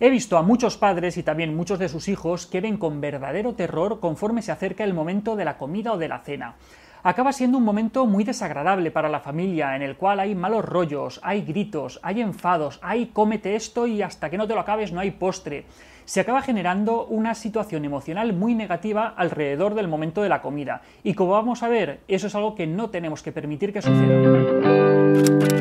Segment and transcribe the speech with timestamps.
[0.00, 3.54] He visto a muchos padres y también muchos de sus hijos que ven con verdadero
[3.54, 6.54] terror conforme se acerca el momento de la comida o de la cena.
[7.02, 11.18] Acaba siendo un momento muy desagradable para la familia, en el cual hay malos rollos,
[11.24, 15.00] hay gritos, hay enfados, hay cómete esto y hasta que no te lo acabes no
[15.00, 15.66] hay postre.
[16.04, 20.82] Se acaba generando una situación emocional muy negativa alrededor del momento de la comida.
[21.02, 25.57] Y como vamos a ver, eso es algo que no tenemos que permitir que suceda.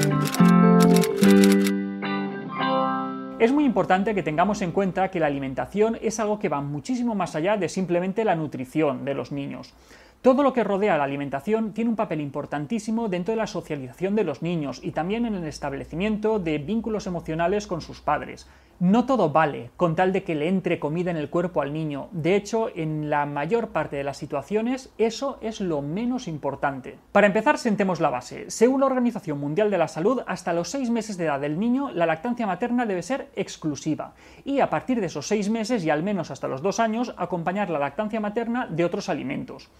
[3.39, 7.13] Es muy importante que tengamos en cuenta que la alimentación es algo que va muchísimo
[7.13, 9.75] más allá de simplemente la nutrición de los niños.
[10.23, 14.23] Todo lo que rodea la alimentación tiene un papel importantísimo dentro de la socialización de
[14.23, 18.47] los niños y también en el establecimiento de vínculos emocionales con sus padres.
[18.79, 22.09] No todo vale con tal de que le entre comida en el cuerpo al niño.
[22.11, 26.99] De hecho, en la mayor parte de las situaciones, eso es lo menos importante.
[27.11, 28.51] Para empezar, sentemos la base.
[28.51, 31.89] Según la Organización Mundial de la Salud, hasta los seis meses de edad del niño,
[31.89, 34.13] la lactancia materna debe ser exclusiva.
[34.45, 37.71] Y a partir de esos seis meses y al menos hasta los dos años, acompañar
[37.71, 39.71] la lactancia materna de otros alimentos.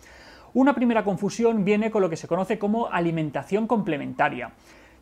[0.55, 4.53] Una primera confusión viene con lo que se conoce como alimentación complementaria.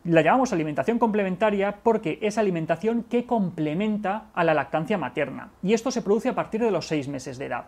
[0.08, 5.90] La llamamos alimentación complementaria porque es alimentación que complementa a la lactancia materna, y esto
[5.90, 7.64] se produce a partir de los seis meses de edad.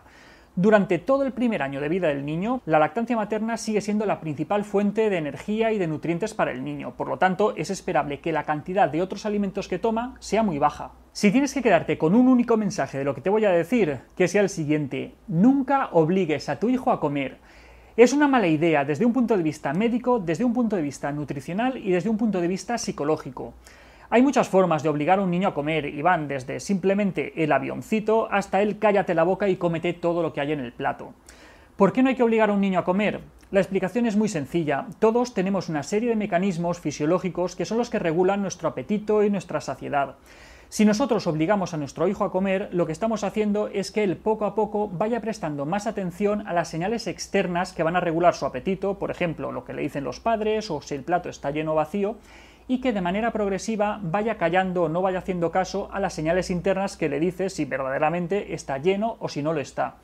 [0.55, 4.21] Durante todo el primer año de vida del niño, la lactancia materna sigue siendo la
[4.21, 8.21] principal fuente de energía y de nutrientes para el niño, por lo tanto es esperable
[8.21, 10.93] que la cantidad de otros alimentos que toma sea muy baja.
[11.11, 13.99] Si tienes que quedarte con un único mensaje de lo que te voy a decir,
[14.15, 17.39] que sea el siguiente, nunca obligues a tu hijo a comer,
[18.03, 21.11] es una mala idea desde un punto de vista médico, desde un punto de vista
[21.11, 23.53] nutricional y desde un punto de vista psicológico.
[24.09, 27.51] Hay muchas formas de obligar a un niño a comer y van desde simplemente el
[27.51, 31.13] avioncito hasta el cállate la boca y cómete todo lo que hay en el plato.
[31.75, 33.19] ¿Por qué no hay que obligar a un niño a comer?
[33.51, 34.85] La explicación es muy sencilla.
[34.99, 39.29] Todos tenemos una serie de mecanismos fisiológicos que son los que regulan nuestro apetito y
[39.29, 40.15] nuestra saciedad.
[40.71, 44.17] Si nosotros obligamos a nuestro hijo a comer, lo que estamos haciendo es que él
[44.17, 48.35] poco a poco vaya prestando más atención a las señales externas que van a regular
[48.35, 51.49] su apetito, por ejemplo, lo que le dicen los padres o si el plato está
[51.49, 52.17] lleno o vacío,
[52.67, 56.51] y que de manera progresiva vaya callando o no vaya haciendo caso a las señales
[56.51, 59.95] internas que le dice si verdaderamente está lleno o si no lo está.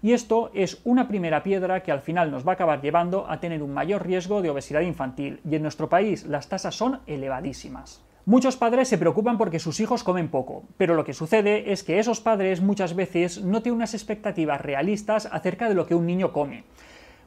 [0.00, 3.40] Y esto es una primera piedra que al final nos va a acabar llevando a
[3.40, 8.03] tener un mayor riesgo de obesidad infantil, y en nuestro país las tasas son elevadísimas.
[8.26, 11.98] Muchos padres se preocupan porque sus hijos comen poco, pero lo que sucede es que
[11.98, 16.32] esos padres muchas veces no tienen unas expectativas realistas acerca de lo que un niño
[16.32, 16.64] come.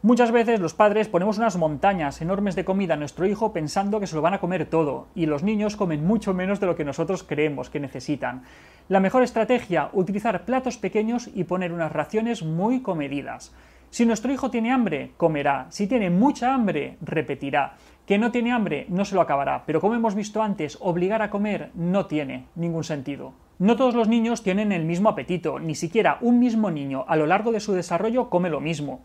[0.02, 4.08] Muchas veces los padres ponemos unas montañas enormes de comida a nuestro hijo pensando que
[4.08, 6.84] se lo van a comer todo, y los niños comen mucho menos de lo que
[6.84, 8.41] nosotros creemos que necesitan.
[8.90, 13.53] La mejor estrategia, utilizar platos pequeños y poner unas raciones muy comedidas.
[13.97, 15.66] Si nuestro hijo tiene hambre, comerá.
[15.72, 17.78] Si tiene mucha hambre, repetirá.
[18.06, 19.63] Que no tiene hambre, no se lo acabará.
[19.66, 23.34] Pero como hemos visto antes, obligar a comer no tiene ningún sentido.
[23.58, 27.25] No todos los niños tienen el mismo apetito, ni siquiera un mismo niño a lo
[27.25, 29.02] largo de su desarrollo come lo mismo.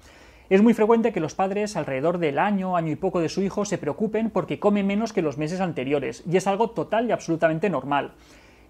[0.50, 3.64] Es muy frecuente que los padres alrededor del año, año y poco de su hijo
[3.64, 7.70] se preocupen porque come menos que los meses anteriores, y es algo total y absolutamente
[7.70, 8.12] normal.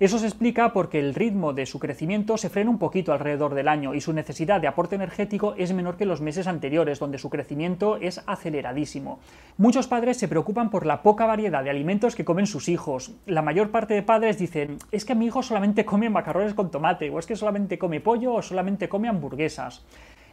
[0.02, 3.68] Eso se explica porque el ritmo de su crecimiento se frena un poquito alrededor del
[3.68, 7.30] año y su necesidad de aporte energético es menor que los meses anteriores, donde su
[7.30, 9.20] crecimiento es aceleradísimo.
[9.58, 13.12] Muchos padres se preocupan por la poca variedad de alimentos que comen sus hijos.
[13.26, 17.08] La mayor parte de padres dicen, es que mi hijo solamente come macarrones con tomate,
[17.08, 19.84] o es que solamente come pollo, o solamente come hamburguesas.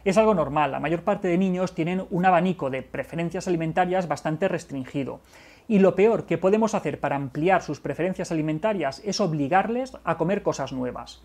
[0.04, 4.48] Es algo normal, la mayor parte de niños tienen un abanico de preferencias alimentarias bastante
[4.48, 5.20] restringido.
[5.68, 10.42] Y lo peor que podemos hacer para ampliar sus preferencias alimentarias es obligarles a comer
[10.42, 11.22] cosas nuevas.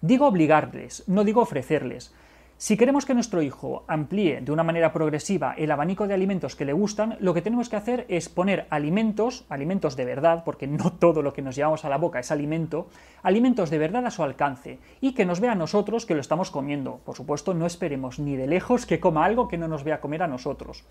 [0.00, 2.12] Digo obligarles, no digo ofrecerles.
[2.60, 6.64] Si queremos que nuestro hijo amplíe de una manera progresiva el abanico de alimentos que
[6.64, 10.92] le gustan, lo que tenemos que hacer es poner alimentos, alimentos de verdad, porque no
[10.98, 12.88] todo lo que nos llevamos a la boca es alimento,
[13.22, 16.50] alimentos de verdad a su alcance y que nos vea a nosotros que lo estamos
[16.50, 16.98] comiendo.
[17.04, 20.24] Por supuesto, no esperemos ni de lejos que coma algo que no nos vea comer
[20.24, 20.82] a nosotros.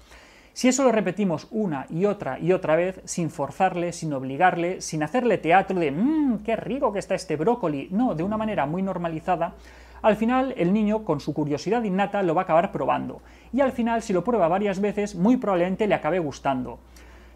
[0.53, 5.03] Si eso lo repetimos una y otra y otra vez, sin forzarle, sin obligarle, sin
[5.03, 8.81] hacerle teatro de mmm, qué rico que está este brócoli, no, de una manera muy
[8.81, 9.53] normalizada,
[10.02, 13.22] al final el niño, con su curiosidad innata, lo va a acabar probando.
[13.53, 16.79] Y al final, si lo prueba varias veces, muy probablemente le acabe gustando.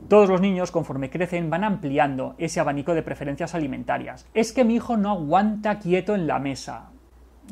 [0.07, 4.25] Todos los niños, conforme crecen, van ampliando ese abanico de preferencias alimentarias.
[4.33, 6.89] Es que mi hijo no aguanta quieto en la mesa.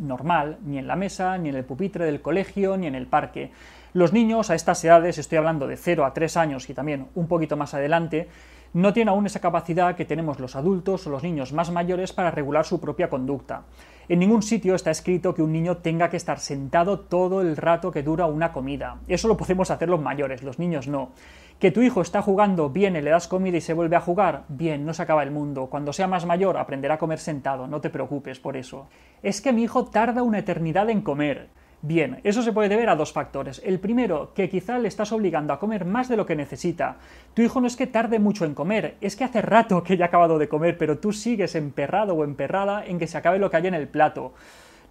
[0.01, 3.51] Normal, ni en la mesa, ni en el pupitre del colegio, ni en el parque.
[3.93, 7.27] Los niños a estas edades, estoy hablando de 0 a 3 años y también un
[7.27, 8.27] poquito más adelante,
[8.71, 12.29] no tiene aún esa capacidad que tenemos los adultos o los niños más mayores para
[12.29, 13.63] regular su propia conducta.
[14.07, 17.89] En ningún sitio está escrito que un niño tenga que estar sentado todo el rato
[17.89, 18.97] que dura una comida.
[19.07, 21.09] Eso lo podemos hacer los mayores, los niños no.
[21.57, 24.85] Que tu hijo está jugando, viene, le das comida y se vuelve a jugar, bien,
[24.85, 25.65] no se acaba el mundo.
[25.65, 28.87] Cuando sea más mayor aprenderá a comer sentado, no te preocupes por eso.
[29.23, 31.49] Es que mi hijo tarda una eternidad en comer.
[31.81, 33.61] Bien, eso se puede deber a dos factores.
[33.63, 36.97] El primero, que quizá le estás obligando a comer más de lo que necesita.
[37.33, 40.05] Tu hijo no es que tarde mucho en comer, es que hace rato que ya
[40.05, 43.49] ha acabado de comer, pero tú sigues emperrado o emperrada en que se acabe lo
[43.49, 44.33] que hay en el plato.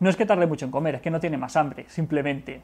[0.01, 2.63] No es que tarde mucho en comer, es que no tiene más hambre, simplemente.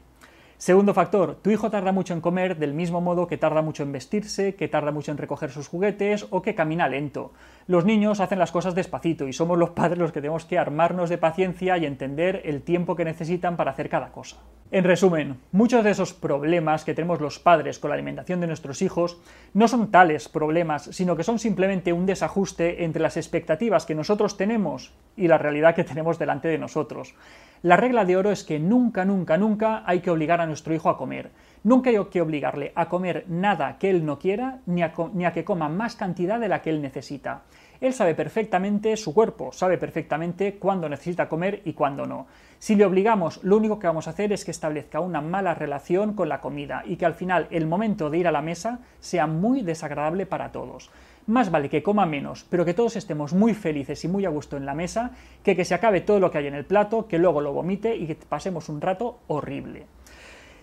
[0.57, 3.91] Segundo factor, tu hijo tarda mucho en comer del mismo modo que tarda mucho en
[3.91, 7.33] vestirse, que tarda mucho en recoger sus juguetes o que camina lento.
[7.67, 11.09] Los niños hacen las cosas despacito y somos los padres los que tenemos que armarnos
[11.09, 14.37] de paciencia y entender el tiempo que necesitan para hacer cada cosa.
[14.71, 18.81] En resumen, muchos de esos problemas que tenemos los padres con la alimentación de nuestros
[18.81, 19.19] hijos
[19.53, 24.37] no son tales problemas, sino que son simplemente un desajuste entre las expectativas que nosotros
[24.37, 27.13] tenemos y la realidad que tenemos delante de nosotros.
[27.61, 30.89] La regla de oro es que nunca, nunca, nunca hay que obligar a nuestro hijo
[30.89, 31.31] a comer.
[31.63, 35.33] Nunca hay que obligarle a comer nada que él no quiera, ni a, ni a
[35.33, 37.43] que coma más cantidad de la que él necesita.
[37.81, 42.27] Él sabe perfectamente su cuerpo, sabe perfectamente cuándo necesita comer y cuándo no.
[42.59, 46.13] Si le obligamos, lo único que vamos a hacer es que establezca una mala relación
[46.13, 49.27] con la comida y que al final el momento de ir a la mesa sea
[49.27, 50.89] muy desagradable para todos.
[51.27, 54.57] Más vale que coma menos, pero que todos estemos muy felices y muy a gusto
[54.57, 55.11] en la mesa,
[55.43, 57.95] que que se acabe todo lo que hay en el plato, que luego lo vomite
[57.95, 59.87] y que pasemos un rato horrible.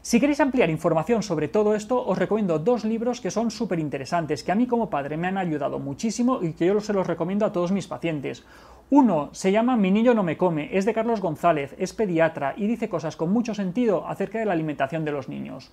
[0.03, 4.43] Si queréis ampliar información sobre todo esto, os recomiendo dos libros que son súper interesantes,
[4.43, 7.47] que a mí como padre me han ayudado muchísimo y que yo se los recomiendo
[7.47, 8.45] a todos mis pacientes.
[8.91, 12.67] Uno se llama Mi niño no me come, es de Carlos González, es pediatra y
[12.67, 15.71] dice cosas con mucho sentido acerca de la alimentación de los niños.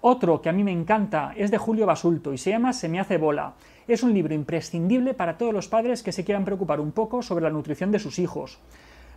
[0.00, 2.98] Otro que a mí me encanta es de Julio Basulto y se llama Se me
[2.98, 3.56] hace bola.
[3.86, 7.44] Es un libro imprescindible para todos los padres que se quieran preocupar un poco sobre
[7.44, 8.58] la nutrición de sus hijos.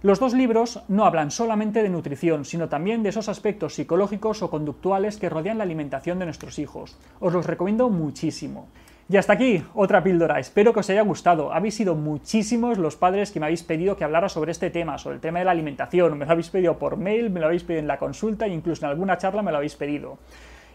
[0.02, 4.50] Los dos libros no hablan solamente de nutrición, sino también de esos aspectos psicológicos o
[4.50, 6.98] conductuales que rodean la alimentación de nuestros hijos.
[7.20, 8.70] Os los recomiendo muchísimo.
[9.10, 10.40] Y hasta aquí, otra píldora.
[10.40, 11.52] Espero que os haya gustado.
[11.52, 15.16] Habéis sido muchísimos los padres que me habéis pedido que hablara sobre este tema, sobre
[15.16, 16.18] el tema de la alimentación.
[16.18, 18.86] Me lo habéis pedido por mail, me lo habéis pedido en la consulta e incluso
[18.86, 20.18] en alguna charla me lo habéis pedido.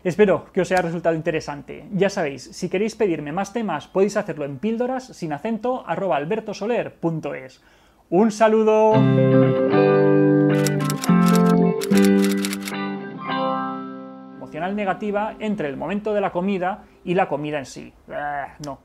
[0.03, 1.87] Espero que os haya resultado interesante.
[1.93, 7.63] Ya sabéis, si queréis pedirme más temas, podéis hacerlo en píldoras sin acento arroba albertosoler.es.
[8.11, 8.95] ¡Un saludo!
[14.37, 17.93] Emocional negativa entre el momento de la comida y la comida en sí.
[18.09, 18.79] Eh, no,